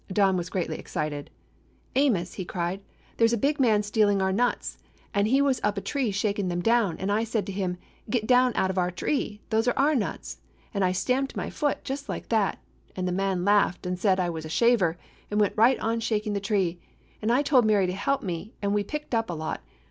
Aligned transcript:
Don 0.11 0.35
was 0.35 0.49
greatly 0.49 0.79
excited. 0.79 1.29
"Amos," 1.95 2.33
he 2.33 2.43
cried, 2.43 2.81
"there 3.17 3.23
was 3.23 3.33
a 3.33 3.37
big 3.37 3.59
man 3.59 3.83
stealing 3.83 4.19
our 4.19 4.31
nuts, 4.33 4.79
and 5.13 5.27
he 5.27 5.43
was 5.43 5.61
up 5.63 5.77
a 5.77 5.81
tree, 5.81 6.09
shakin' 6.09 6.47
them 6.47 6.59
down, 6.59 6.97
and 6.97 7.11
I 7.11 7.23
said 7.23 7.45
to 7.45 7.51
him: 7.51 7.77
'Get 8.09 8.25
down 8.25 8.51
out 8.55 8.71
of 8.71 8.79
our 8.79 8.89
tree. 8.89 9.41
Those 9.51 9.67
are 9.67 9.77
our 9.77 9.93
nuts!' 9.93 10.39
and 10.73 10.83
I 10.83 10.91
stamped 10.91 11.37
my 11.37 11.51
foot, 11.51 11.83
just 11.83 12.09
like 12.09 12.29
that. 12.29 12.57
And 12.95 13.07
the 13.07 13.11
man 13.11 13.45
laughed 13.45 13.85
an' 13.85 13.95
said 13.95 14.19
I 14.19 14.31
was 14.31 14.43
a 14.43 14.49
shaver, 14.49 14.97
and 15.29 15.39
went 15.39 15.53
right 15.55 15.77
on 15.79 15.99
shaking 15.99 16.33
the 16.33 16.39
tree. 16.39 16.79
And 17.21 17.31
I 17.31 17.43
told 17.43 17.65
Mary 17.65 17.85
to 17.85 17.93
help 17.93 18.23
me, 18.23 18.53
and 18.59 18.73
we 18.73 18.83
picked 18.83 19.13
up 19.13 19.29
a 19.29 19.33
lot. 19.33 19.61